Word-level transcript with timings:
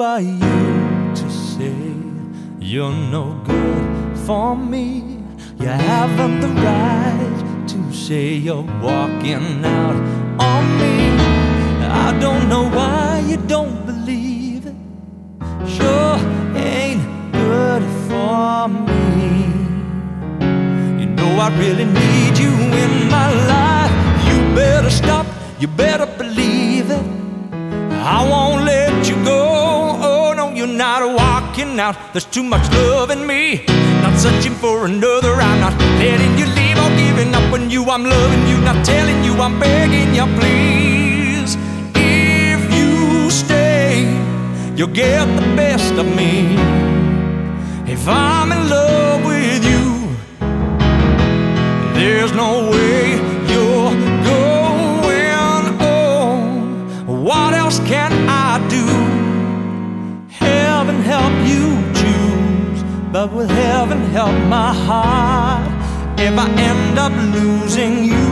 are 0.00 0.20
you 0.20 1.14
to 1.14 1.30
say 1.30 1.74
you're 2.60 2.92
no 2.92 3.40
good 3.44 4.18
for 4.26 4.56
me? 4.56 5.18
You 5.58 5.66
haven't 5.66 6.40
the 6.40 6.48
right 6.48 7.64
to 7.68 7.92
say 7.92 8.34
you're 8.34 8.68
walking 8.80 9.64
out 9.64 9.96
on 10.38 10.64
me. 10.78 10.98
I 11.84 12.16
don't 12.20 12.48
know 12.48 12.68
why 12.68 13.24
you 13.26 13.38
don't 13.48 13.84
believe 13.86 14.66
it. 14.66 14.76
Sure 15.66 16.16
ain't 16.54 17.32
good 17.32 17.82
for 18.08 18.68
me. 18.68 19.46
You 21.00 21.06
know 21.06 21.30
I 21.40 21.48
really 21.58 21.86
need 21.86 22.38
you 22.38 22.52
in 22.84 23.08
my 23.10 23.30
life. 23.54 23.92
You 24.28 24.54
better 24.54 24.90
stop, 24.90 25.26
you 25.58 25.66
better 25.66 26.06
believe 26.06 26.90
it. 26.90 27.18
I 28.10 28.26
won't 28.26 28.47
not 30.78 31.02
walking 31.02 31.80
out. 31.80 31.96
There's 32.12 32.24
too 32.24 32.44
much 32.44 32.70
love 32.72 33.10
in 33.10 33.26
me. 33.26 33.64
Not 34.00 34.16
searching 34.16 34.54
for 34.54 34.86
another. 34.86 35.34
I'm 35.34 35.60
not 35.60 35.76
letting 35.98 36.38
you 36.38 36.46
leave 36.58 36.78
or 36.78 36.90
giving 36.96 37.34
up 37.34 37.52
on 37.52 37.68
you. 37.68 37.82
I'm 37.90 38.04
loving 38.04 38.46
you, 38.46 38.58
not 38.60 38.86
telling 38.86 39.24
you. 39.24 39.32
I'm 39.34 39.58
begging 39.58 40.14
you, 40.14 40.26
please. 40.38 41.56
If 41.96 42.60
you 42.78 43.28
stay, 43.28 44.06
you'll 44.76 44.94
get 44.94 45.26
the 45.40 45.46
best 45.56 45.94
of 45.94 46.06
me. 46.16 46.54
If 47.92 48.06
I'm 48.06 48.52
in 48.52 48.68
love 48.68 49.24
with 49.26 49.64
you, 49.72 49.84
there's 51.98 52.32
no 52.34 52.70
way 52.70 53.18
you're 53.50 53.94
going. 54.30 55.64
Oh, 55.80 57.20
what 57.28 57.52
else 57.52 57.80
can 57.80 58.17
you 61.50 61.64
choose, 62.00 62.80
but 63.12 63.32
will 63.32 63.48
heaven 63.48 64.00
help 64.16 64.36
my 64.48 64.72
heart 64.86 65.68
if 66.20 66.34
I 66.38 66.48
end 66.70 66.98
up 66.98 67.12
losing 67.34 68.04
you? 68.04 68.26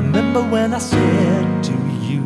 Remember 0.00 0.42
when 0.54 0.74
I 0.74 0.78
said 0.78 1.64
to 1.64 1.74
you, 2.08 2.24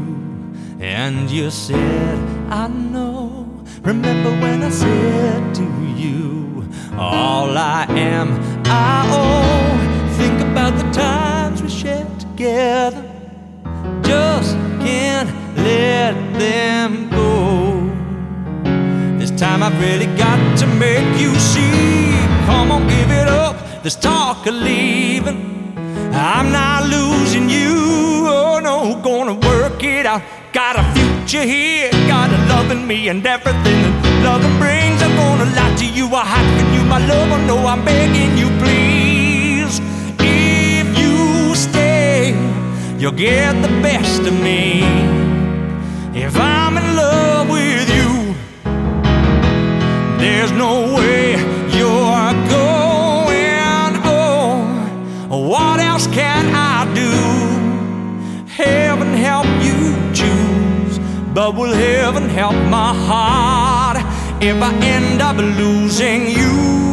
and 0.80 1.30
you 1.30 1.50
said, 1.50 2.18
I 2.50 2.68
know. 2.68 3.46
Remember 3.82 4.30
when 4.42 4.62
I 4.62 4.70
said 4.70 5.54
to 5.56 5.64
you, 5.96 6.64
all 6.96 7.56
I 7.56 7.86
am, 7.88 8.28
I 8.64 9.08
owe. 9.10 9.61
About 10.72 10.84
the 10.84 10.90
times 10.92 11.62
we 11.62 11.68
shared 11.68 12.20
together. 12.20 13.04
Just 14.02 14.54
can't 14.80 15.28
let 15.56 16.14
them 16.38 17.10
go. 17.10 17.90
This 19.18 19.30
time 19.32 19.62
I've 19.62 19.78
really 19.80 20.06
got 20.16 20.58
to 20.58 20.66
make 20.66 21.20
you 21.20 21.34
see. 21.34 22.12
Come 22.46 22.72
on, 22.72 22.86
give 22.88 23.10
it 23.10 23.28
up. 23.28 23.82
This 23.82 23.96
talk 23.96 24.46
of 24.46 24.54
leaving. 24.54 25.74
I'm 26.14 26.52
not 26.52 26.84
losing 26.88 27.50
you. 27.50 28.24
Oh 28.26 28.60
no, 28.62 29.00
gonna 29.02 29.34
work 29.34 29.82
it 29.82 30.06
out. 30.06 30.22
Got 30.52 30.76
a 30.76 30.84
future 30.94 31.44
here, 31.44 31.90
got 32.08 32.30
a 32.30 32.38
love 32.48 32.70
in 32.70 32.86
me 32.86 33.08
and 33.08 33.26
everything 33.26 33.82
that 33.82 34.24
loving 34.24 34.56
brings. 34.58 35.02
I'm 35.02 35.16
gonna 35.16 35.50
lie 35.56 35.74
to 35.76 35.86
you, 35.86 36.06
I 36.14 36.24
hide 36.24 36.60
from 36.60 36.74
you, 36.74 36.84
my 36.84 36.98
love. 37.06 37.30
Oh 37.32 37.46
no, 37.46 37.66
I'm 37.66 37.84
begging 37.84 38.36
you, 38.36 38.48
please. 38.60 38.81
You'll 43.02 43.10
get 43.10 43.60
the 43.62 43.68
best 43.82 44.20
of 44.20 44.32
me. 44.32 44.80
If 46.14 46.36
I'm 46.36 46.76
in 46.76 46.94
love 46.94 47.50
with 47.50 47.88
you, 47.96 48.32
there's 50.20 50.52
no 50.52 50.94
way 50.94 51.32
you're 51.76 52.32
going. 52.48 53.92
Oh, 55.34 55.48
what 55.48 55.80
else 55.80 56.06
can 56.06 56.54
I 56.54 56.84
do? 56.94 57.12
Heaven 58.46 59.14
help 59.14 59.46
you 59.66 59.80
choose, 60.14 61.00
but 61.34 61.56
will 61.56 61.74
heaven 61.74 62.28
help 62.28 62.54
my 62.70 62.94
heart 62.94 63.96
if 64.40 64.62
I 64.62 64.72
end 64.74 65.20
up 65.20 65.38
losing 65.38 66.28
you? 66.28 66.91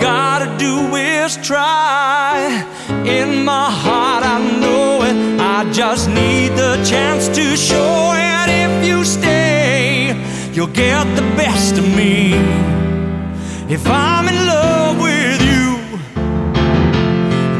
Gotta 0.00 0.48
do 0.58 0.94
is 0.96 1.36
try. 1.38 2.64
In 3.04 3.44
my 3.44 3.70
heart, 3.70 4.24
I 4.24 4.38
know 4.60 5.02
it. 5.02 5.16
I 5.40 5.70
just 5.72 6.08
need 6.08 6.50
the 6.56 6.76
chance 6.84 7.28
to 7.28 7.56
show 7.56 8.12
it. 8.14 8.48
If 8.64 8.86
you 8.86 9.04
stay, 9.04 10.14
you'll 10.52 10.66
get 10.68 11.04
the 11.16 11.26
best 11.36 11.78
of 11.78 11.86
me. 11.96 12.34
If 13.68 13.86
I'm 13.86 14.28
in 14.28 14.36
love 14.46 15.00
with 15.00 15.40
you, 15.50 15.66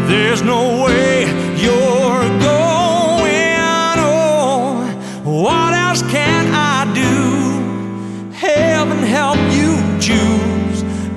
there's 0.08 0.42
no 0.42 0.84
way 0.84 1.26
you're 1.64 2.28
going. 2.40 3.56
Oh, 3.98 4.84
what 5.24 5.72
else 5.74 6.02
can 6.02 6.44
I 6.52 6.84
do? 6.94 8.32
Heaven 8.32 8.98
help 8.98 9.38
you 9.58 9.70
choose, 9.98 10.53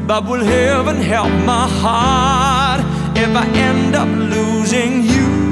but 0.08 0.24
will 0.24 0.42
heaven 0.42 1.02
help 1.02 1.30
my 1.46 1.68
heart 1.68 2.80
if 3.18 3.36
I 3.36 3.46
end 3.46 3.94
up 3.94 4.08
losing 4.08 5.04
you? 5.04 5.47